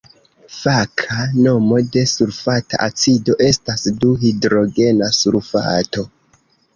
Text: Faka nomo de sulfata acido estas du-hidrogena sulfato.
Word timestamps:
Faka 0.59 1.17
nomo 1.41 1.77
de 1.95 2.01
sulfata 2.11 2.79
acido 2.85 3.35
estas 3.49 3.83
du-hidrogena 4.05 5.11
sulfato. 5.19 6.07